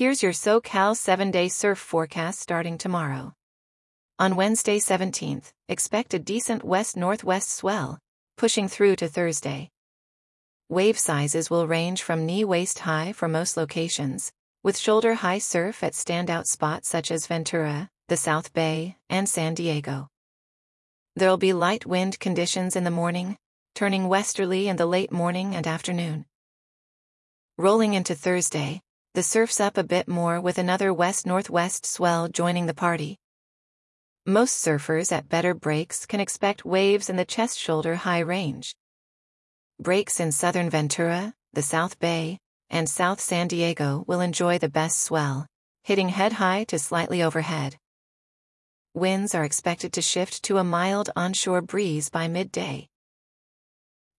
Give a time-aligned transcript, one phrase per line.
[0.00, 3.34] Here's your SoCal 7-day surf forecast starting tomorrow.
[4.18, 7.98] On Wednesday 17th, expect a decent west-northwest swell,
[8.38, 9.68] pushing through to Thursday.
[10.70, 14.32] Wave sizes will range from knee-waist high for most locations,
[14.62, 20.08] with shoulder-high surf at standout spots such as Ventura, the South Bay, and San Diego.
[21.14, 23.36] There'll be light wind conditions in the morning,
[23.74, 26.24] turning westerly in the late morning and afternoon.
[27.58, 28.80] Rolling into Thursday,
[29.12, 33.18] the surf's up a bit more with another west-northwest swell joining the party.
[34.24, 38.76] Most surfers at better breaks can expect waves in the chest-shoulder high range.
[39.80, 45.02] Breaks in southern Ventura, the South Bay, and South San Diego will enjoy the best
[45.02, 45.44] swell,
[45.82, 47.76] hitting head high to slightly overhead.
[48.94, 52.86] Winds are expected to shift to a mild onshore breeze by midday.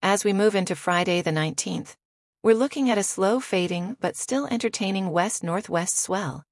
[0.01, 1.95] As we move into Friday the 19th,
[2.43, 6.43] we're looking at a slow fading but still entertaining west-northwest swell.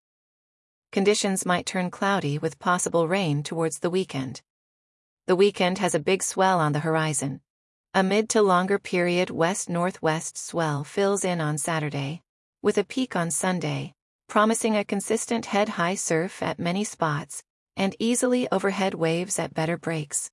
[0.92, 4.44] Conditions might turn cloudy with possible rain towards the weekend.
[5.26, 7.42] The weekend has a big swell on the horizon.
[7.96, 12.22] A mid to longer period west-northwest swell fills in on Saturday,
[12.62, 13.96] with a peak on Sunday,
[14.28, 17.42] promising a consistent head-high surf at many spots
[17.76, 20.30] and easily overhead waves at better breaks.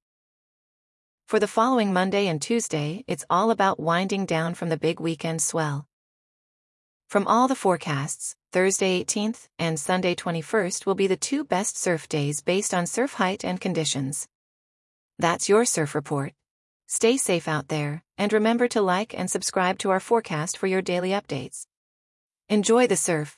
[1.27, 5.43] For the following Monday and Tuesday, it's all about winding down from the big weekend
[5.43, 5.89] swell.
[7.09, 12.09] From all the forecasts, Thursday 18th and Sunday 21st will be the two best surf
[12.09, 14.29] days based on surf height and conditions.
[15.19, 16.33] That's your surf report.
[16.87, 20.81] Stay safe out there, and remember to like and subscribe to our forecast for your
[20.81, 21.67] daily updates.
[22.49, 23.37] Enjoy the surf.